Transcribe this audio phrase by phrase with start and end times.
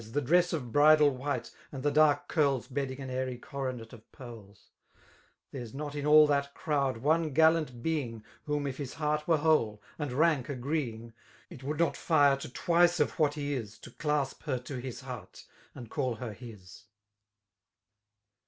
[0.13, 4.71] The dress of bridal white, and the daik cwb Bedding an airy coronet of pearls
[4.73, 4.99] f
[5.51, 9.37] There's not in aU that crowd one gallant being, \ Whom if his heart were
[9.37, 11.13] whole, and rank agredog/f^
[11.51, 14.77] It would not fire to twice of what he is, '^ To clasp her to
[14.77, 15.45] his heart,
[15.75, 16.85] and call her his.